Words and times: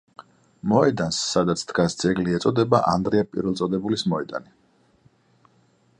მოედანს 0.71 1.19
სადაც 1.33 1.65
დგას 1.71 1.97
ძეგლი 2.03 2.35
ეწოდება 2.39 2.81
ანდრია 2.95 3.29
პირველწოდებულის 3.35 4.07
მოედანი. 4.15 4.55